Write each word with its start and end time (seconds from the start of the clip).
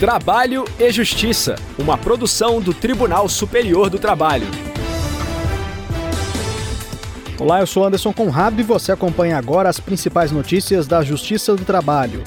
Trabalho 0.00 0.64
e 0.78 0.90
Justiça, 0.90 1.56
uma 1.78 1.98
produção 1.98 2.58
do 2.58 2.72
Tribunal 2.72 3.28
Superior 3.28 3.90
do 3.90 3.98
Trabalho. 3.98 4.46
Olá, 7.38 7.60
eu 7.60 7.66
sou 7.66 7.84
Anderson 7.84 8.10
Conrado 8.10 8.58
e 8.58 8.64
você 8.64 8.92
acompanha 8.92 9.36
agora 9.36 9.68
as 9.68 9.78
principais 9.78 10.32
notícias 10.32 10.86
da 10.86 11.02
Justiça 11.02 11.54
do 11.54 11.66
Trabalho. 11.66 12.24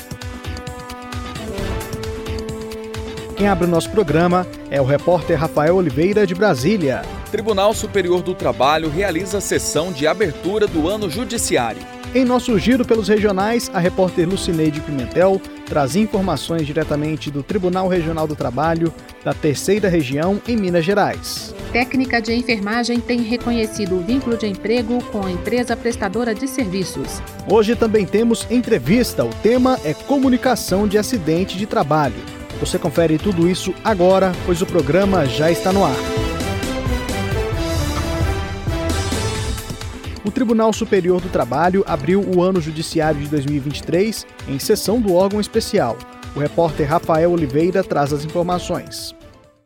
Quem 3.36 3.48
abre 3.48 3.66
o 3.66 3.70
nosso 3.70 3.90
programa 3.90 4.46
é 4.70 4.80
o 4.80 4.86
repórter 4.86 5.40
Rafael 5.40 5.76
Oliveira 5.76 6.28
de 6.28 6.36
Brasília. 6.36 7.02
Tribunal 7.34 7.73
Superior 7.73 8.21
do 8.21 8.36
Trabalho 8.36 8.89
realiza 8.89 9.41
sessão 9.41 9.91
de 9.91 10.05
abertura 10.05 10.68
do 10.68 10.88
ano 10.88 11.09
judiciário. 11.09 11.81
Em 12.13 12.23
nosso 12.23 12.59
giro 12.59 12.86
pelos 12.86 13.07
regionais, 13.07 13.71
a 13.73 13.79
repórter 13.79 14.29
Lucineide 14.29 14.79
Pimentel 14.79 15.41
traz 15.66 15.95
informações 15.95 16.67
diretamente 16.67 17.31
do 17.31 17.41
Tribunal 17.41 17.88
Regional 17.88 18.27
do 18.27 18.35
Trabalho 18.35 18.94
da 19.23 19.34
Terceira 19.34 19.89
Região 19.89 20.39
em 20.48 20.55
Minas 20.55 20.85
Gerais. 20.85 21.55
Técnica 21.72 22.22
de 22.22 22.35
enfermagem 22.35 22.99
tem 22.99 23.23
reconhecido 23.23 23.95
o 23.95 24.03
vínculo 24.03 24.38
de 24.38 24.45
emprego 24.45 25.03
com 25.05 25.25
a 25.25 25.31
empresa 25.31 25.75
prestadora 25.75 26.36
de 26.36 26.47
serviços. 26.47 27.20
Hoje 27.50 27.75
também 27.75 28.05
temos 28.05 28.45
entrevista. 28.52 29.25
O 29.25 29.34
tema 29.41 29.80
é 29.84 29.95
comunicação 29.95 30.88
de 30.88 31.00
acidente 31.00 31.58
de 31.58 31.66
trabalho. 31.66 32.13
Você 32.59 32.77
confere 32.77 33.17
tudo 33.17 33.50
isso 33.50 33.73
agora, 33.84 34.31
pois 34.45 34.61
o 34.61 34.67
programa 34.67 35.25
já 35.25 35.50
está 35.50 35.73
no 35.73 35.84
ar. 35.84 36.23
O 40.26 40.32
Tribunal 40.32 40.72
Superior 40.72 41.20
do 41.20 41.27
Trabalho 41.27 41.84
abriu 41.86 42.22
o 42.22 42.41
ano 42.41 42.62
judiciário 42.62 43.20
de 43.20 43.27
2023 43.27 44.26
em 44.48 44.58
sessão 44.58 45.02
do 45.02 45.14
órgão 45.14 45.41
especial. 45.41 45.98
O 46.34 46.40
repórter 46.40 46.88
Rafael 46.88 47.30
Oliveira 47.30 47.84
traz 47.84 48.14
as 48.14 48.23
informações. 48.23 49.14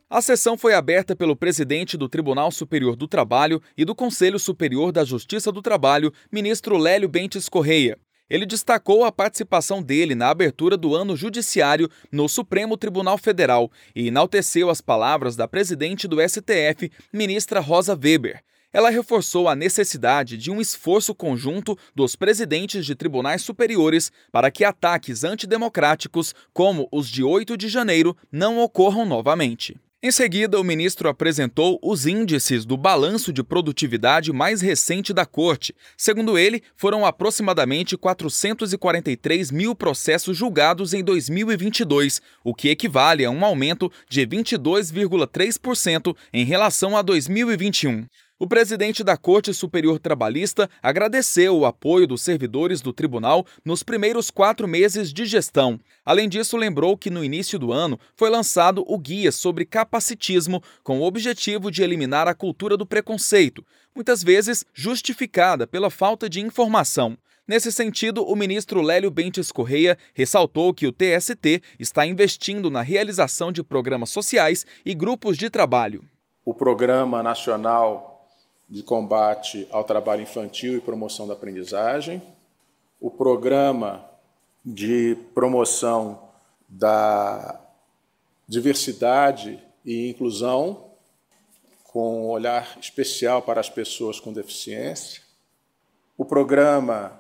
A 0.09 0.19
sessão 0.19 0.57
foi 0.57 0.73
aberta 0.73 1.15
pelo 1.15 1.35
presidente 1.35 1.95
do 1.95 2.09
Tribunal 2.09 2.51
Superior 2.51 2.95
do 2.95 3.07
Trabalho 3.07 3.61
e 3.77 3.85
do 3.85 3.93
Conselho 3.93 4.39
Superior 4.39 4.91
da 4.91 5.05
Justiça 5.05 5.51
do 5.51 5.61
Trabalho, 5.61 6.11
ministro 6.31 6.75
Lélio 6.75 7.07
Bentes 7.07 7.47
Correia. 7.47 7.95
Ele 8.27 8.45
destacou 8.45 9.05
a 9.05 9.11
participação 9.11 9.79
dele 9.83 10.15
na 10.15 10.29
abertura 10.29 10.75
do 10.75 10.95
ano 10.95 11.15
judiciário 11.15 11.87
no 12.11 12.27
Supremo 12.27 12.75
Tribunal 12.75 13.19
Federal 13.19 13.71
e 13.95 14.07
enalteceu 14.07 14.71
as 14.71 14.81
palavras 14.81 15.35
da 15.35 15.47
presidente 15.47 16.07
do 16.07 16.17
STF, 16.19 16.91
ministra 17.13 17.59
Rosa 17.59 17.93
Weber. 17.93 18.41
Ela 18.73 18.89
reforçou 18.89 19.47
a 19.47 19.55
necessidade 19.55 20.37
de 20.37 20.51
um 20.51 20.59
esforço 20.59 21.15
conjunto 21.15 21.77
dos 21.95 22.15
presidentes 22.15 22.85
de 22.85 22.95
tribunais 22.95 23.41
superiores 23.41 24.11
para 24.31 24.51
que 24.51 24.63
ataques 24.63 25.23
antidemocráticos, 25.23 26.35
como 26.53 26.87
os 26.91 27.07
de 27.09 27.23
8 27.23 27.55
de 27.55 27.69
janeiro, 27.69 28.15
não 28.31 28.59
ocorram 28.59 29.05
novamente. 29.05 29.75
Em 30.03 30.11
seguida, 30.11 30.59
o 30.59 30.63
ministro 30.63 31.09
apresentou 31.09 31.79
os 31.81 32.05
índices 32.05 32.65
do 32.65 32.77
balanço 32.77 33.33
de 33.33 33.43
produtividade 33.43 34.31
mais 34.31 34.61
recente 34.61 35.11
da 35.11 35.25
Corte. 35.25 35.73
Segundo 35.97 36.37
ele, 36.37 36.61
foram 36.75 37.03
aproximadamente 37.03 37.97
443 37.97 39.49
mil 39.49 39.73
processos 39.73 40.37
julgados 40.37 40.93
em 40.93 41.03
2022, 41.03 42.21
o 42.43 42.53
que 42.53 42.69
equivale 42.69 43.25
a 43.25 43.31
um 43.31 43.43
aumento 43.43 43.91
de 44.07 44.21
22,3% 44.21 46.15
em 46.31 46.45
relação 46.45 46.95
a 46.95 47.01
2021. 47.01 48.05
O 48.39 48.45
presidente 48.45 49.03
da 49.03 49.17
Corte 49.17 49.51
Superior 49.51 49.97
Trabalhista 49.97 50.69
agradeceu 50.79 51.57
o 51.57 51.65
apoio 51.65 52.05
dos 52.05 52.21
servidores 52.21 52.81
do 52.81 52.93
tribunal 52.93 53.43
nos 53.65 53.81
primeiros 53.81 54.29
quatro 54.29 54.67
meses 54.67 55.11
de 55.11 55.25
gestão. 55.25 55.79
Além 56.05 56.29
disso, 56.29 56.55
lembrou 56.55 56.95
que 56.95 57.09
no 57.09 57.23
início 57.23 57.57
do 57.57 57.73
ano 57.73 57.99
foi 58.15 58.29
lançado 58.29 58.83
o 58.87 58.95
Guia 58.99 59.31
sobre 59.31 59.65
Capacitismo, 59.65 60.61
com 60.83 60.99
o 60.99 61.03
objetivo 61.03 61.71
de 61.71 61.81
eliminar 61.81 62.27
a 62.27 62.35
cultura 62.35 62.77
do 62.77 62.85
preconceito, 62.85 63.65
muitas 63.95 64.21
vezes 64.21 64.63
justificada 64.71 65.65
pela 65.65 65.89
falta 65.89 66.29
de 66.29 66.39
informação. 66.39 67.17
Nesse 67.47 67.71
sentido, 67.71 68.23
o 68.23 68.35
ministro 68.35 68.83
Lélio 68.83 69.09
Bentes 69.09 69.51
Correia 69.51 69.97
ressaltou 70.13 70.75
que 70.75 70.85
o 70.85 70.91
TST 70.91 71.63
está 71.79 72.05
investindo 72.05 72.69
na 72.69 72.83
realização 72.83 73.51
de 73.51 73.63
programas 73.63 74.11
sociais 74.11 74.63
e 74.85 74.93
grupos 74.93 75.37
de 75.39 75.49
trabalho. 75.49 76.03
O 76.45 76.53
Programa 76.53 77.23
Nacional 77.23 78.16
de 78.69 78.83
combate 78.83 79.67
ao 79.71 79.83
trabalho 79.83 80.21
infantil 80.21 80.77
e 80.77 80.81
promoção 80.81 81.27
da 81.27 81.33
aprendizagem, 81.33 82.21
o 82.99 83.09
programa 83.09 84.05
de 84.65 85.15
promoção 85.33 86.29
da 86.67 87.61
diversidade 88.47 89.63
e 89.85 90.09
inclusão, 90.09 90.91
com 91.85 92.25
um 92.25 92.29
olhar 92.29 92.77
especial 92.79 93.41
para 93.41 93.61
as 93.61 93.69
pessoas 93.69 94.19
com 94.19 94.33
deficiência, 94.33 95.21
o 96.17 96.25
programa 96.25 97.19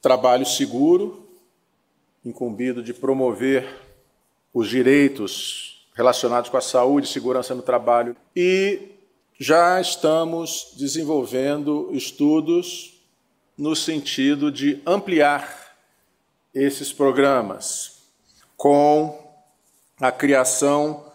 Trabalho 0.00 0.46
Seguro, 0.46 1.28
incumbido 2.24 2.82
de 2.82 2.94
promover 2.94 3.68
os 4.54 4.68
direitos 4.68 5.86
relacionados 5.94 6.48
com 6.48 6.56
a 6.56 6.60
saúde 6.60 7.06
e 7.06 7.10
segurança 7.10 7.54
no 7.54 7.62
trabalho. 7.62 8.16
E 8.34 8.90
já 9.38 9.80
estamos 9.80 10.74
desenvolvendo 10.76 11.90
estudos 11.92 13.00
no 13.56 13.74
sentido 13.74 14.50
de 14.50 14.80
ampliar 14.86 15.76
esses 16.54 16.92
programas 16.92 18.02
com 18.56 19.18
a 20.00 20.12
criação 20.12 21.12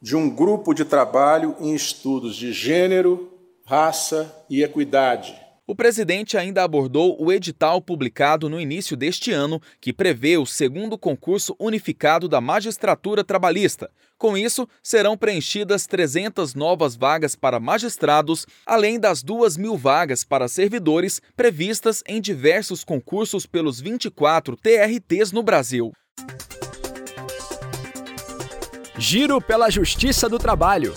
de 0.00 0.16
um 0.16 0.28
grupo 0.28 0.72
de 0.72 0.84
trabalho 0.84 1.54
em 1.60 1.74
estudos 1.74 2.34
de 2.34 2.52
gênero, 2.52 3.32
raça 3.64 4.44
e 4.48 4.62
equidade. 4.62 5.38
O 5.70 5.74
presidente 5.76 6.36
ainda 6.36 6.64
abordou 6.64 7.16
o 7.22 7.30
edital 7.30 7.80
publicado 7.80 8.48
no 8.48 8.60
início 8.60 8.96
deste 8.96 9.30
ano, 9.30 9.62
que 9.80 9.92
prevê 9.92 10.36
o 10.36 10.44
segundo 10.44 10.98
concurso 10.98 11.54
unificado 11.60 12.28
da 12.28 12.40
magistratura 12.40 13.22
trabalhista, 13.22 13.88
com 14.18 14.36
isso, 14.36 14.68
serão 14.82 15.16
preenchidas 15.16 15.86
300 15.86 16.56
novas 16.56 16.96
vagas 16.96 17.36
para 17.36 17.60
magistrados, 17.60 18.46
além 18.66 18.98
das 18.98 19.22
2 19.22 19.56
mil 19.56 19.76
vagas 19.76 20.24
para 20.24 20.48
servidores 20.48 21.22
previstas 21.36 22.02
em 22.04 22.20
diversos 22.20 22.82
concursos 22.82 23.46
pelos 23.46 23.80
24 23.80 24.56
TRTs 24.56 25.30
no 25.30 25.40
Brasil. 25.40 25.92
Giro 28.98 29.40
pela 29.40 29.70
Justiça 29.70 30.28
do 30.28 30.36
Trabalho. 30.36 30.92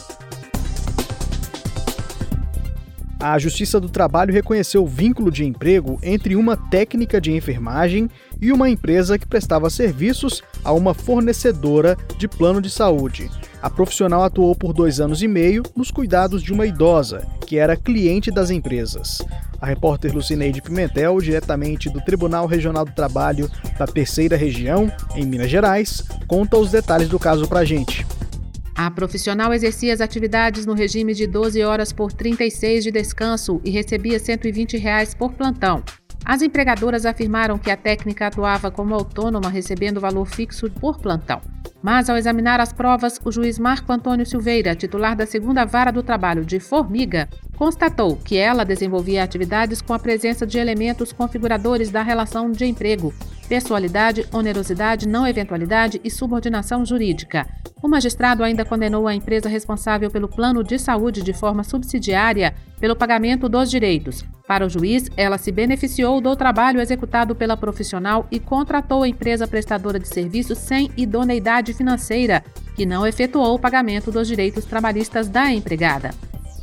A 3.24 3.40
Justiça 3.40 3.80
do 3.80 3.88
Trabalho 3.88 4.34
reconheceu 4.34 4.84
o 4.84 4.86
vínculo 4.86 5.32
de 5.32 5.46
emprego 5.46 5.98
entre 6.04 6.36
uma 6.36 6.58
técnica 6.58 7.22
de 7.22 7.32
enfermagem 7.32 8.10
e 8.42 8.52
uma 8.52 8.70
empresa 8.70 9.18
que 9.18 9.26
prestava 9.26 9.70
serviços 9.70 10.44
a 10.62 10.74
uma 10.74 10.94
fornecedora 10.94 11.98
de 12.18 12.28
plano 12.28 12.62
de 12.62 12.70
saúde. 12.70 13.32
A 13.62 13.70
profissional 13.70 14.24
atuou 14.24 14.54
por 14.54 14.74
dois 14.74 15.00
anos 15.00 15.24
e 15.24 15.28
meio 15.30 15.64
nos 15.74 15.90
cuidados 15.90 16.44
de 16.44 16.52
uma 16.52 16.66
idosa, 16.66 17.26
que 17.48 17.58
era 17.58 17.78
cliente 17.78 18.30
das 18.30 18.50
empresas. 18.50 19.22
A 19.62 19.66
repórter 19.66 20.14
Lucineide 20.14 20.62
Pimentel, 20.62 21.22
diretamente 21.22 21.90
do 21.90 22.02
Tribunal 22.02 22.46
Regional 22.46 22.84
do 22.84 22.92
Trabalho 22.92 23.50
da 23.80 23.88
Terceira 23.88 24.36
Região, 24.36 24.92
em 25.16 25.26
Minas 25.26 25.50
Gerais, 25.50 26.04
conta 26.28 26.58
os 26.58 26.72
detalhes 26.72 27.08
do 27.08 27.18
caso 27.18 27.48
pra 27.48 27.64
gente. 27.64 28.06
A 28.76 28.90
profissional 28.90 29.54
exercia 29.54 29.94
as 29.94 30.02
atividades 30.02 30.66
no 30.66 30.74
regime 30.74 31.14
de 31.14 31.28
12 31.28 31.64
horas 31.64 31.94
por 31.94 32.12
36 32.12 32.84
de 32.84 32.92
descanso 32.92 33.62
e 33.64 33.70
recebia 33.70 34.18
120 34.18 34.78
reais 34.78 35.14
por 35.14 35.34
plantão. 35.34 35.84
As 36.26 36.42
empregadoras 36.42 37.06
afirmaram 37.06 37.60
que 37.60 37.70
a 37.70 37.78
técnica 37.78 38.28
atuava 38.28 38.72
como 38.72 38.96
autônoma, 38.96 39.50
recebendo 39.50 40.00
valor 40.00 40.26
fixo 40.26 40.72
por 40.72 40.98
plantão. 40.98 41.42
Mas, 41.82 42.10
ao 42.10 42.16
examinar 42.16 42.62
as 42.62 42.72
provas, 42.72 43.20
o 43.24 43.32
juiz 43.32 43.60
Marco 43.60 43.92
Antônio 43.92 44.26
Silveira, 44.26 44.74
titular 44.74 45.18
da 45.18 45.26
segunda 45.26 45.66
vara 45.66 45.92
do 45.92 46.02
trabalho 46.02 46.46
de 46.46 46.60
Formiga, 46.60 47.28
constatou 47.64 48.18
que 48.18 48.36
ela 48.36 48.66
desenvolvia 48.66 49.24
atividades 49.24 49.82
com 49.82 49.94
a 49.94 50.00
presença 50.00 50.46
de 50.46 50.60
elementos 50.60 51.14
configuradores 51.14 51.90
da 51.90 52.02
relação 52.02 52.52
de 52.52 52.66
emprego, 52.66 53.14
pessoalidade, 53.48 54.28
onerosidade, 54.34 55.08
não 55.08 55.26
eventualidade 55.26 56.02
e 56.04 56.12
subordinação 56.12 56.86
jurídica. 56.86 57.48
O 57.82 57.88
magistrado 57.88 58.44
ainda 58.44 58.66
condenou 58.66 59.08
a 59.08 59.16
empresa 59.16 59.48
responsável 59.48 60.12
pelo 60.12 60.28
plano 60.28 60.62
de 60.62 60.78
saúde 60.78 61.22
de 61.22 61.32
forma 61.32 61.64
subsidiária 61.64 62.54
pelo 62.82 62.98
pagamento 62.98 63.48
dos 63.48 63.72
direitos. 63.72 64.26
Para 64.46 64.66
o 64.66 64.70
juiz, 64.70 65.10
ela 65.16 65.38
se 65.38 65.50
beneficiou 65.50 66.20
do 66.20 66.36
trabalho 66.36 66.82
executado 66.82 67.34
pela 67.34 67.56
profissional 67.56 68.28
e 68.30 68.42
contratou 68.42 69.04
a 69.04 69.08
empresa 69.08 69.48
prestadora 69.48 69.98
de 69.98 70.10
serviços 70.10 70.58
sem 70.58 70.92
idoneidade 70.98 71.74
financeira, 71.74 72.44
que 72.76 72.86
não 72.86 73.08
efetuou 73.08 73.56
o 73.56 73.60
pagamento 73.60 74.12
dos 74.12 74.28
direitos 74.28 74.66
trabalhistas 74.66 75.30
da 75.30 75.50
empregada. 75.50 76.12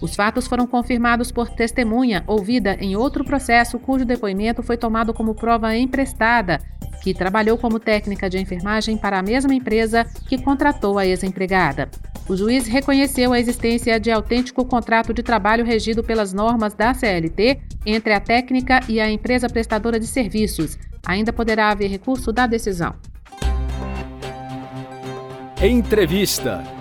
Os 0.01 0.15
fatos 0.15 0.47
foram 0.47 0.67
confirmados 0.67 1.31
por 1.31 1.49
testemunha 1.51 2.25
ouvida 2.27 2.77
em 2.81 2.97
outro 2.97 3.25
processo 3.25 3.79
cujo 3.79 4.05
depoimento 4.05 4.63
foi 4.63 4.77
tomado 4.77 5.13
como 5.13 5.35
prova 5.35 5.77
emprestada, 5.77 6.59
que 7.03 7.15
trabalhou 7.15 7.59
como 7.59 7.79
técnica 7.79 8.29
de 8.29 8.39
enfermagem 8.39 8.97
para 8.97 9.19
a 9.19 9.23
mesma 9.23 9.55
empresa 9.55 10.07
que 10.27 10.43
contratou 10.43 10.99
a 10.99 11.07
ex-empregada. 11.07 11.91
O 12.29 12.37
juiz 12.37 12.67
reconheceu 12.67 13.33
a 13.33 13.41
existência 13.41 13.99
de 13.99 14.11
autêntico 14.11 14.65
contrato 14.65 15.13
de 15.13 15.23
trabalho 15.23 15.65
regido 15.65 16.03
pelas 16.03 16.33
normas 16.33 16.75
da 16.75 16.95
CLT 16.95 17.61
entre 17.85 18.13
a 18.13 18.21
técnica 18.21 18.81
e 18.89 19.01
a 19.01 19.11
empresa 19.11 19.49
prestadora 19.49 19.99
de 19.99 20.07
serviços. 20.07 20.79
Ainda 21.05 21.33
poderá 21.33 21.71
haver 21.71 21.89
recurso 21.89 22.33
da 22.33 22.47
decisão. 22.47 22.95
Entrevista. 25.61 26.80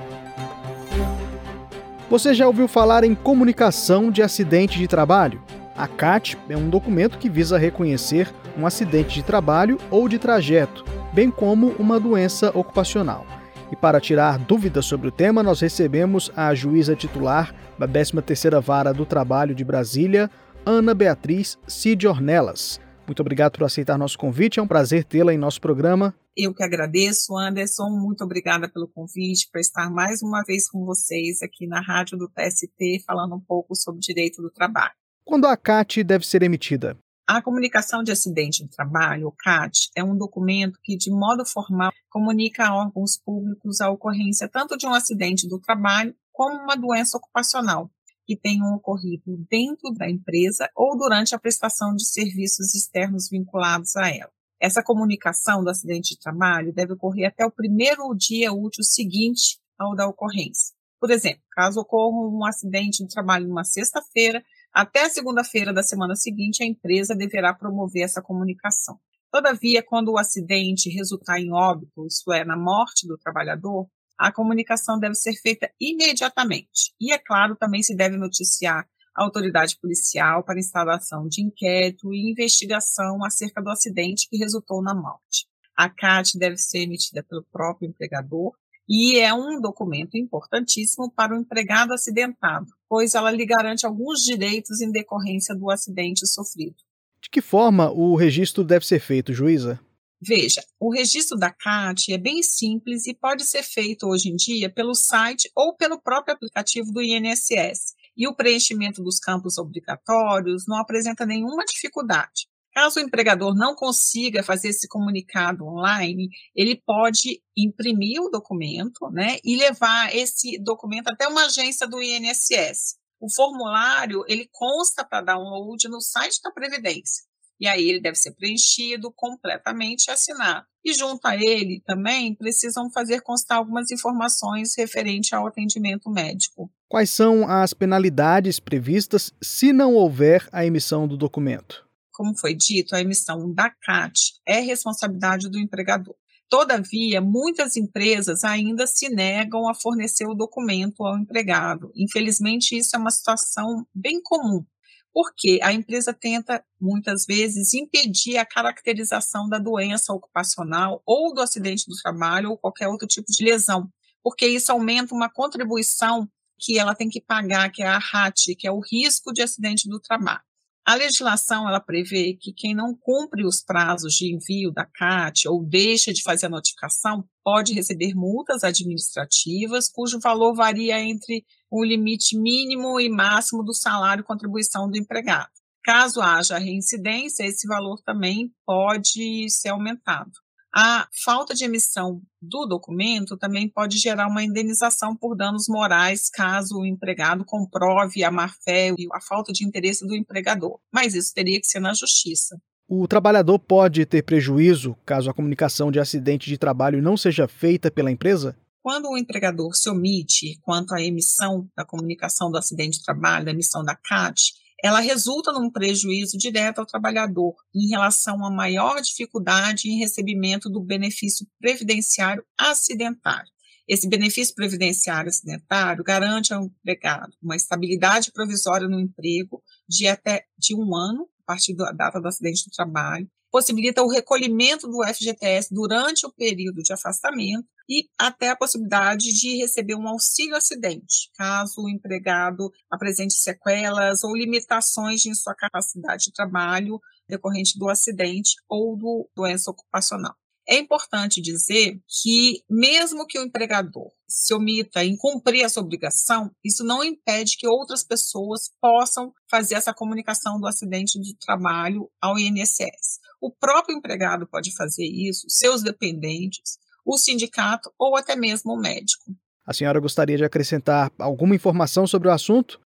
Você 2.09 2.33
já 2.33 2.47
ouviu 2.47 2.67
falar 2.67 3.03
em 3.03 3.13
comunicação 3.13 4.09
de 4.09 4.23
acidente 4.23 4.79
de 4.79 4.87
trabalho? 4.87 5.43
A 5.77 5.87
CAT 5.87 6.35
é 6.49 6.57
um 6.57 6.67
documento 6.67 7.19
que 7.19 7.29
visa 7.29 7.55
reconhecer 7.55 8.27
um 8.57 8.65
acidente 8.65 9.13
de 9.13 9.21
trabalho 9.21 9.77
ou 9.91 10.09
de 10.09 10.17
trajeto, 10.17 10.83
bem 11.13 11.29
como 11.29 11.67
uma 11.77 11.99
doença 11.99 12.49
ocupacional. 12.57 13.27
E 13.71 13.75
para 13.75 14.01
tirar 14.01 14.39
dúvidas 14.39 14.87
sobre 14.87 15.07
o 15.07 15.11
tema, 15.11 15.43
nós 15.43 15.61
recebemos 15.61 16.31
a 16.35 16.51
juíza 16.55 16.95
titular 16.95 17.53
da 17.77 17.87
13ª 17.87 18.59
Vara 18.59 18.91
do 18.91 19.05
Trabalho 19.05 19.53
de 19.53 19.63
Brasília, 19.63 20.31
Ana 20.65 20.95
Beatriz 20.95 21.59
Cid 21.67 22.07
Ornelas. 22.07 22.81
Muito 23.05 23.19
obrigado 23.19 23.51
por 23.51 23.65
aceitar 23.65 23.99
nosso 23.99 24.17
convite, 24.17 24.59
é 24.59 24.63
um 24.63 24.67
prazer 24.67 25.03
tê-la 25.03 25.31
em 25.31 25.37
nosso 25.37 25.61
programa. 25.61 26.15
Eu 26.41 26.53
que 26.53 26.63
agradeço, 26.63 27.37
Anderson, 27.37 27.89
muito 27.89 28.23
obrigada 28.23 28.69
pelo 28.69 28.87
convite 28.87 29.49
para 29.51 29.59
estar 29.59 29.91
mais 29.91 30.21
uma 30.21 30.41
vez 30.47 30.69
com 30.69 30.85
vocês 30.85 31.41
aqui 31.41 31.67
na 31.67 31.81
rádio 31.81 32.17
do 32.17 32.29
TST 32.29 33.03
falando 33.05 33.35
um 33.35 33.41
pouco 33.41 33.75
sobre 33.75 33.99
direito 33.99 34.41
do 34.41 34.49
trabalho. 34.49 34.93
Quando 35.25 35.47
a 35.47 35.57
CAT 35.57 36.01
deve 36.01 36.25
ser 36.25 36.41
emitida? 36.41 36.97
A 37.27 37.41
comunicação 37.41 38.01
de 38.03 38.13
acidente 38.13 38.63
do 38.63 38.69
trabalho, 38.69 39.27
o 39.27 39.33
CAT, 39.33 39.89
é 39.93 40.01
um 40.01 40.17
documento 40.17 40.79
que, 40.81 40.95
de 40.95 41.11
modo 41.11 41.45
formal, 41.45 41.91
comunica 42.09 42.65
a 42.65 42.73
órgãos 42.73 43.17
públicos 43.17 43.81
a 43.81 43.91
ocorrência 43.91 44.47
tanto 44.47 44.77
de 44.77 44.87
um 44.87 44.93
acidente 44.93 45.45
do 45.45 45.59
trabalho 45.59 46.15
como 46.31 46.55
uma 46.55 46.77
doença 46.77 47.17
ocupacional 47.17 47.91
que 48.25 48.37
tenham 48.37 48.73
ocorrido 48.75 49.45
dentro 49.51 49.91
da 49.93 50.09
empresa 50.09 50.69
ou 50.73 50.97
durante 50.97 51.35
a 51.35 51.39
prestação 51.39 51.93
de 51.95 52.07
serviços 52.07 52.73
externos 52.73 53.27
vinculados 53.29 53.93
a 53.97 54.07
ela. 54.07 54.31
Essa 54.59 54.83
comunicação 54.83 55.63
do 55.63 55.69
acidente 55.69 56.15
de 56.15 56.19
trabalho 56.19 56.73
deve 56.73 56.93
ocorrer 56.93 57.29
até 57.29 57.45
o 57.45 57.51
primeiro 57.51 58.13
dia 58.13 58.51
útil 58.51 58.83
seguinte 58.83 59.57
ao 59.77 59.95
da 59.95 60.05
ocorrência. 60.07 60.75
Por 60.99 61.11
exemplo, 61.11 61.41
caso 61.51 61.79
ocorra 61.79 62.17
um 62.17 62.45
acidente 62.45 63.03
de 63.03 63.09
trabalho 63.09 63.47
numa 63.47 63.63
sexta-feira, 63.63 64.43
até 64.73 65.05
a 65.05 65.09
segunda-feira 65.09 65.73
da 65.73 65.81
semana 65.81 66.15
seguinte, 66.15 66.61
a 66.61 66.67
empresa 66.67 67.15
deverá 67.15 67.53
promover 67.53 68.03
essa 68.03 68.21
comunicação. 68.21 68.99
Todavia, 69.31 69.81
quando 69.81 70.09
o 70.11 70.17
acidente 70.17 70.89
resultar 70.89 71.39
em 71.39 71.53
óbito, 71.53 72.05
isso 72.05 72.31
é, 72.33 72.43
na 72.43 72.57
morte 72.57 73.07
do 73.07 73.17
trabalhador, 73.17 73.87
a 74.17 74.31
comunicação 74.31 74.99
deve 74.99 75.15
ser 75.15 75.33
feita 75.41 75.71
imediatamente. 75.79 76.93
E, 76.99 77.13
é 77.13 77.17
claro, 77.17 77.55
também 77.55 77.81
se 77.81 77.95
deve 77.95 78.17
noticiar 78.17 78.85
a 79.19 79.23
autoridade 79.23 79.77
policial 79.81 80.43
para 80.43 80.59
instalação 80.59 81.27
de 81.27 81.41
inquérito 81.41 82.13
e 82.13 82.31
investigação 82.31 83.23
acerca 83.25 83.61
do 83.61 83.69
acidente 83.69 84.29
que 84.29 84.37
resultou 84.37 84.81
na 84.81 84.95
morte. 84.95 85.45
A 85.75 85.89
CAT 85.89 86.37
deve 86.37 86.55
ser 86.55 86.79
emitida 86.79 87.21
pelo 87.21 87.45
próprio 87.51 87.89
empregador 87.89 88.53
e 88.87 89.19
é 89.19 89.33
um 89.33 89.59
documento 89.59 90.17
importantíssimo 90.17 91.11
para 91.11 91.35
o 91.35 91.39
empregado 91.39 91.93
acidentado, 91.93 92.67
pois 92.87 93.13
ela 93.13 93.29
lhe 93.29 93.45
garante 93.45 93.85
alguns 93.85 94.21
direitos 94.21 94.79
em 94.79 94.89
decorrência 94.89 95.53
do 95.53 95.69
acidente 95.69 96.25
sofrido. 96.25 96.77
De 97.21 97.29
que 97.29 97.41
forma 97.41 97.91
o 97.91 98.15
registro 98.15 98.63
deve 98.63 98.85
ser 98.85 99.01
feito, 99.01 99.33
juíza? 99.33 99.79
Veja, 100.21 100.61
o 100.79 100.91
registro 100.93 101.37
da 101.37 101.51
CAT 101.51 102.13
é 102.13 102.17
bem 102.17 102.41
simples 102.41 103.05
e 103.05 103.13
pode 103.13 103.45
ser 103.45 103.63
feito 103.63 104.07
hoje 104.07 104.29
em 104.29 104.35
dia 104.35 104.69
pelo 104.69 104.95
site 104.95 105.49
ou 105.55 105.75
pelo 105.75 106.01
próprio 106.01 106.33
aplicativo 106.33 106.91
do 106.91 107.01
INSS. 107.01 107.98
E 108.19 108.27
o 108.27 108.35
preenchimento 108.35 109.01
dos 109.01 109.17
campos 109.17 109.57
obrigatórios 109.57 110.65
não 110.67 110.77
apresenta 110.77 111.25
nenhuma 111.25 111.63
dificuldade. 111.63 112.49
Caso 112.73 112.99
o 112.99 113.01
empregador 113.01 113.55
não 113.55 113.73
consiga 113.73 114.43
fazer 114.43 114.69
esse 114.69 114.89
comunicado 114.89 115.65
online, 115.65 116.27
ele 116.53 116.75
pode 116.85 117.41
imprimir 117.55 118.21
o 118.21 118.29
documento 118.29 119.09
né, 119.09 119.37
e 119.41 119.55
levar 119.55 120.13
esse 120.13 120.61
documento 120.61 121.07
até 121.07 121.27
uma 121.29 121.45
agência 121.45 121.87
do 121.87 122.01
INSS. 122.01 122.97
O 123.21 123.31
formulário 123.31 124.25
ele 124.27 124.49
consta 124.51 125.05
para 125.05 125.21
download 125.21 125.87
no 125.87 126.01
site 126.01 126.41
da 126.43 126.51
Previdência. 126.51 127.23
E 127.57 127.67
aí 127.67 127.89
ele 127.89 128.01
deve 128.01 128.15
ser 128.17 128.33
preenchido 128.33 129.11
completamente 129.13 130.07
e 130.07 130.11
assinado. 130.11 130.65
E 130.83 130.93
junto 130.93 131.25
a 131.25 131.35
ele 131.35 131.81
também 131.85 132.35
precisam 132.35 132.91
fazer 132.91 133.21
constar 133.21 133.57
algumas 133.57 133.91
informações 133.91 134.75
referente 134.77 135.33
ao 135.33 135.47
atendimento 135.47 136.09
médico. 136.09 136.71
Quais 136.89 137.09
são 137.09 137.47
as 137.47 137.73
penalidades 137.73 138.59
previstas 138.59 139.31
se 139.41 139.71
não 139.71 139.93
houver 139.93 140.49
a 140.51 140.65
emissão 140.65 141.07
do 141.07 141.15
documento? 141.15 141.87
como 142.19 142.37
foi 142.37 142.53
dito, 142.53 142.93
a 142.93 142.99
emissão 142.99 143.49
da 143.53 143.69
CAT 143.69 144.33
é 144.45 144.59
responsabilidade 144.59 145.47
do 145.47 145.57
empregador. 145.57 146.13
Todavia, 146.49 147.21
muitas 147.21 147.77
empresas 147.77 148.43
ainda 148.43 148.85
se 148.85 149.07
negam 149.07 149.69
a 149.69 149.73
fornecer 149.73 150.27
o 150.27 150.33
documento 150.33 151.05
ao 151.05 151.17
empregado. 151.17 151.93
Infelizmente, 151.95 152.77
isso 152.77 152.93
é 152.93 152.99
uma 152.99 153.09
situação 153.09 153.87
bem 153.95 154.19
comum, 154.21 154.65
porque 155.13 155.61
a 155.63 155.71
empresa 155.71 156.11
tenta, 156.11 156.61
muitas 156.77 157.23
vezes, 157.25 157.73
impedir 157.73 158.35
a 158.35 158.45
caracterização 158.45 159.47
da 159.47 159.57
doença 159.57 160.11
ocupacional 160.11 161.01
ou 161.05 161.33
do 161.33 161.39
acidente 161.39 161.85
do 161.87 161.95
trabalho 162.03 162.49
ou 162.49 162.57
qualquer 162.57 162.89
outro 162.89 163.07
tipo 163.07 163.31
de 163.31 163.45
lesão, 163.45 163.87
porque 164.21 164.45
isso 164.45 164.73
aumenta 164.73 165.15
uma 165.15 165.29
contribuição 165.29 166.27
que 166.59 166.77
ela 166.77 166.95
tem 166.95 167.09
que 167.09 167.21
pagar, 167.21 167.71
que 167.71 167.81
é 167.81 167.87
a 167.87 167.97
RAT, 167.97 168.55
que 168.57 168.67
é 168.67 168.71
o 168.71 168.79
risco 168.79 169.31
de 169.31 169.41
acidente 169.41 169.87
do 169.87 169.99
trabalho. 169.99 170.41
A 170.85 170.95
legislação 170.95 171.69
ela 171.69 171.79
prevê 171.79 172.33
que 172.33 172.51
quem 172.51 172.73
não 172.73 172.95
cumpre 172.99 173.45
os 173.45 173.61
prazos 173.61 174.15
de 174.15 174.33
envio 174.33 174.71
da 174.71 174.85
CAT 174.85 175.47
ou 175.47 175.63
deixa 175.63 176.11
de 176.11 176.23
fazer 176.23 176.47
a 176.47 176.49
notificação 176.49 177.23
pode 177.43 177.73
receber 177.73 178.15
multas 178.15 178.63
administrativas, 178.63 179.87
cujo 179.87 180.19
valor 180.19 180.55
varia 180.55 180.99
entre 180.99 181.45
o 181.69 181.83
limite 181.83 182.35
mínimo 182.35 182.99
e 182.99 183.07
máximo 183.07 183.63
do 183.63 183.71
salário 183.73 184.23
contribuição 184.23 184.89
do 184.89 184.97
empregado. 184.97 185.51
Caso 185.83 186.21
haja 186.21 186.57
reincidência, 186.57 187.43
esse 187.43 187.67
valor 187.67 188.01
também 188.03 188.51
pode 188.65 189.47
ser 189.49 189.69
aumentado. 189.69 190.31
A 190.73 191.07
falta 191.23 191.55
de 191.55 191.65
emissão 191.65 192.21
do 192.39 192.65
documento 192.65 193.35
também 193.35 193.67
pode 193.67 193.97
gerar 193.97 194.27
uma 194.27 194.43
indenização 194.43 195.15
por 195.15 195.35
danos 195.35 195.67
morais 195.67 196.29
caso 196.29 196.79
o 196.79 196.85
empregado 196.85 197.43
comprove 197.43 198.23
a 198.23 198.29
má-fé 198.29 198.93
e 198.97 199.07
a 199.11 199.19
falta 199.19 199.51
de 199.51 199.65
interesse 199.65 200.05
do 200.05 200.15
empregador. 200.15 200.79
Mas 200.93 201.15
isso 201.15 201.33
teria 201.33 201.59
que 201.59 201.65
ser 201.65 201.79
na 201.79 201.93
justiça. 201.93 202.59
O 202.87 203.07
trabalhador 203.07 203.57
pode 203.59 204.05
ter 204.05 204.23
prejuízo 204.23 204.95
caso 205.05 205.29
a 205.29 205.33
comunicação 205.33 205.91
de 205.91 205.99
acidente 205.99 206.49
de 206.49 206.57
trabalho 206.57 207.01
não 207.01 207.17
seja 207.17 207.47
feita 207.47 207.89
pela 207.89 208.11
empresa? 208.11 208.55
Quando 208.81 209.09
o 209.09 209.17
empregador 209.17 209.75
se 209.75 209.89
omite 209.89 210.57
quanto 210.61 210.93
à 210.93 211.01
emissão 211.01 211.67
da 211.75 211.85
comunicação 211.85 212.49
do 212.49 212.57
acidente 212.57 212.97
de 212.97 213.03
trabalho, 213.03 213.45
da 213.45 213.51
emissão 213.51 213.83
da 213.83 213.95
CAT, 213.95 214.53
ela 214.83 214.99
resulta 214.99 215.51
num 215.51 215.69
prejuízo 215.69 216.37
direto 216.37 216.79
ao 216.79 216.85
trabalhador 216.85 217.55
em 217.75 217.89
relação 217.89 218.45
a 218.45 218.51
maior 218.51 219.01
dificuldade 219.01 219.89
em 219.89 219.99
recebimento 219.99 220.69
do 220.69 220.81
benefício 220.81 221.45
previdenciário 221.59 222.43
acidentário. 222.57 223.51
Esse 223.87 224.07
benefício 224.07 224.53
previdenciário 224.53 225.29
acidentário 225.29 226.03
garante 226.03 226.53
ao 226.53 226.63
empregado 226.63 227.33
uma 227.41 227.55
estabilidade 227.55 228.31
provisória 228.31 228.87
no 228.87 228.99
emprego 228.99 229.63
de 229.87 230.07
até 230.07 230.45
de 230.57 230.75
um 230.75 230.95
ano, 230.95 231.27
a 231.43 231.53
partir 231.53 231.75
da 231.75 231.91
data 231.91 232.21
do 232.21 232.27
acidente 232.27 232.65
do 232.65 232.71
trabalho, 232.71 233.27
possibilita 233.51 234.03
o 234.03 234.09
recolhimento 234.09 234.87
do 234.87 235.03
FGTS 235.03 235.73
durante 235.73 236.25
o 236.25 236.31
período 236.31 236.83
de 236.83 236.93
afastamento 236.93 237.67
e 237.89 238.07
até 238.17 238.49
a 238.49 238.55
possibilidade 238.55 239.33
de 239.33 239.57
receber 239.57 239.95
um 239.95 240.07
auxílio 240.07 240.55
acidente, 240.55 241.31
caso 241.35 241.81
o 241.81 241.89
empregado 241.89 242.71
apresente 242.89 243.33
sequelas 243.33 244.23
ou 244.23 244.35
limitações 244.35 245.25
em 245.25 245.33
sua 245.33 245.55
capacidade 245.55 246.25
de 246.25 246.33
trabalho 246.33 246.99
decorrente 247.27 247.77
do 247.79 247.89
acidente 247.89 248.51
ou 248.69 248.95
do 248.95 249.27
doença 249.35 249.71
ocupacional. 249.71 250.35
É 250.71 250.77
importante 250.77 251.41
dizer 251.41 251.99
que, 252.07 252.63
mesmo 252.69 253.25
que 253.25 253.39
o 253.39 253.43
empregador 253.43 254.11
se 254.27 254.53
omita 254.53 255.03
em 255.03 255.17
cumprir 255.17 255.63
essa 255.63 255.79
obrigação, 255.79 256.51
isso 256.63 256.83
não 256.83 257.03
impede 257.03 257.57
que 257.57 257.67
outras 257.67 258.03
pessoas 258.03 258.69
possam 258.79 259.33
fazer 259.49 259.73
essa 259.73 259.95
comunicação 259.95 260.59
do 260.59 260.67
acidente 260.67 261.19
de 261.19 261.35
trabalho 261.39 262.07
ao 262.21 262.37
INSS. 262.37 263.17
O 263.41 263.49
próprio 263.51 263.97
empregado 263.97 264.45
pode 264.45 264.71
fazer 264.75 265.05
isso, 265.05 265.47
seus 265.49 265.81
dependentes, 265.81 266.77
o 267.09 267.17
sindicato 267.17 267.91
ou 267.97 268.15
até 268.15 268.35
mesmo 268.35 268.73
o 268.73 268.79
médico. 268.79 269.35
A 269.65 269.73
senhora 269.73 269.99
gostaria 269.99 270.37
de 270.37 270.43
acrescentar 270.43 271.11
alguma 271.17 271.55
informação 271.55 272.05
sobre 272.05 272.27
o 272.27 272.31
assunto? 272.31 272.79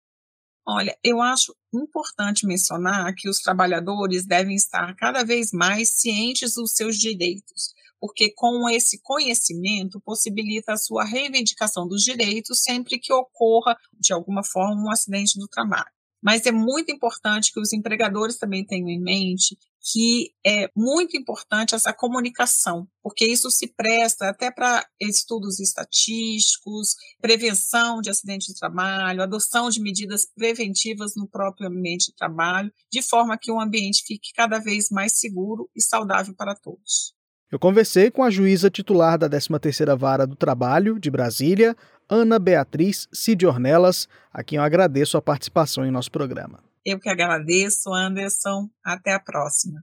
Olha, 0.64 0.96
eu 1.02 1.20
acho 1.20 1.52
importante 1.74 2.46
mencionar 2.46 3.12
que 3.16 3.28
os 3.28 3.40
trabalhadores 3.40 4.24
devem 4.24 4.54
estar 4.54 4.94
cada 4.94 5.24
vez 5.24 5.50
mais 5.52 5.94
cientes 6.00 6.54
dos 6.54 6.72
seus 6.72 6.96
direitos, 6.96 7.74
porque 7.98 8.30
com 8.30 8.68
esse 8.70 9.00
conhecimento 9.02 10.00
possibilita 10.00 10.74
a 10.74 10.76
sua 10.76 11.04
reivindicação 11.04 11.88
dos 11.88 12.02
direitos 12.02 12.62
sempre 12.62 13.00
que 13.00 13.12
ocorra, 13.12 13.76
de 13.98 14.12
alguma 14.12 14.44
forma, 14.44 14.84
um 14.84 14.90
acidente 14.90 15.36
do 15.36 15.48
trabalho. 15.48 15.90
Mas 16.22 16.46
é 16.46 16.52
muito 16.52 16.92
importante 16.92 17.52
que 17.52 17.58
os 17.58 17.72
empregadores 17.72 18.38
também 18.38 18.64
tenham 18.64 18.88
em 18.88 19.00
mente 19.00 19.58
que 19.82 20.30
é 20.46 20.70
muito 20.76 21.16
importante 21.16 21.74
essa 21.74 21.92
comunicação, 21.92 22.86
porque 23.02 23.26
isso 23.26 23.50
se 23.50 23.66
presta 23.66 24.28
até 24.28 24.50
para 24.50 24.86
estudos 25.00 25.58
estatísticos, 25.58 26.94
prevenção 27.20 28.00
de 28.00 28.08
acidentes 28.08 28.46
de 28.46 28.54
trabalho, 28.54 29.22
adoção 29.22 29.68
de 29.68 29.80
medidas 29.80 30.24
preventivas 30.24 31.14
no 31.16 31.28
próprio 31.28 31.68
ambiente 31.68 32.06
de 32.06 32.14
trabalho, 32.14 32.72
de 32.90 33.02
forma 33.02 33.36
que 33.36 33.50
o 33.50 33.60
ambiente 33.60 34.04
fique 34.06 34.32
cada 34.34 34.58
vez 34.58 34.88
mais 34.90 35.18
seguro 35.18 35.68
e 35.74 35.82
saudável 35.82 36.34
para 36.36 36.54
todos. 36.54 37.14
Eu 37.50 37.58
conversei 37.58 38.10
com 38.10 38.22
a 38.22 38.30
juíza 38.30 38.70
titular 38.70 39.18
da 39.18 39.28
13ª 39.28 39.94
Vara 39.98 40.26
do 40.26 40.36
Trabalho 40.36 40.98
de 40.98 41.10
Brasília, 41.10 41.76
Ana 42.08 42.38
Beatriz 42.38 43.08
Cid 43.12 43.44
Ornelas, 43.46 44.08
a 44.32 44.42
quem 44.42 44.56
eu 44.56 44.62
agradeço 44.62 45.18
a 45.18 45.22
participação 45.22 45.84
em 45.84 45.90
nosso 45.90 46.10
programa. 46.10 46.71
Eu 46.84 46.98
que 46.98 47.08
agradeço, 47.08 47.92
Anderson. 47.92 48.68
Até 48.84 49.12
a 49.12 49.20
próxima. 49.20 49.82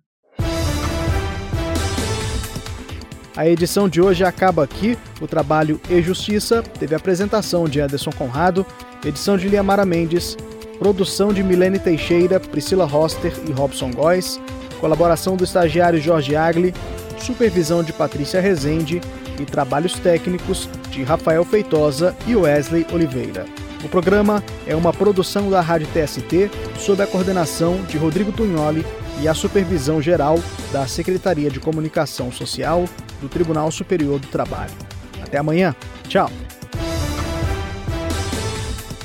A 3.35 3.47
edição 3.47 3.87
de 3.87 4.01
hoje 4.01 4.23
acaba 4.25 4.65
aqui. 4.65 4.97
O 5.21 5.27
trabalho 5.27 5.79
e 5.89 6.01
Justiça 6.01 6.61
teve 6.61 6.93
apresentação 6.93 7.69
de 7.69 7.79
Anderson 7.79 8.11
Conrado, 8.11 8.65
edição 9.05 9.37
de 9.37 9.47
Liamara 9.47 9.85
Mendes, 9.85 10.35
produção 10.77 11.31
de 11.31 11.41
Milene 11.41 11.79
Teixeira, 11.79 12.37
Priscila 12.37 12.85
Roster 12.85 13.33
e 13.47 13.51
Robson 13.53 13.91
Góes, 13.91 14.41
colaboração 14.81 15.37
do 15.37 15.45
estagiário 15.45 16.01
Jorge 16.01 16.35
Agli, 16.35 16.73
supervisão 17.17 17.81
de 17.81 17.93
Patrícia 17.93 18.41
Rezende 18.41 18.99
e 19.39 19.45
trabalhos 19.45 19.93
técnicos 19.93 20.67
de 20.89 21.03
Rafael 21.03 21.45
Feitosa 21.45 22.13
e 22.27 22.35
Wesley 22.35 22.85
Oliveira. 22.91 23.45
O 23.83 23.87
programa 23.87 24.43
é 24.67 24.75
uma 24.75 24.91
produção 24.91 25.49
da 25.49 25.61
Rádio 25.61 25.87
TST 25.87 26.51
sob 26.77 27.01
a 27.01 27.07
coordenação 27.07 27.81
de 27.83 27.97
Rodrigo 27.97 28.31
Tunholi 28.31 28.85
e 29.21 29.27
a 29.27 29.33
supervisão 29.33 30.01
geral 30.01 30.37
da 30.71 30.85
Secretaria 30.85 31.49
de 31.49 31.59
Comunicação 31.59 32.31
Social 32.31 32.85
do 33.21 33.29
Tribunal 33.29 33.71
Superior 33.71 34.19
do 34.19 34.27
Trabalho. 34.27 34.73
Até 35.21 35.37
amanhã. 35.37 35.75
Tchau. 36.07 36.29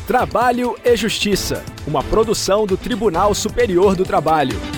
Trabalho 0.07 0.77
e 0.85 0.97
Justiça, 0.97 1.65
uma 1.87 2.03
produção 2.03 2.67
do 2.67 2.77
Tribunal 2.77 3.35
Superior 3.35 3.95
do 3.97 4.05
Trabalho. 4.05 4.74